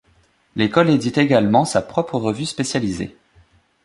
[0.55, 3.15] L'école édite également sa propre revue spécialisée.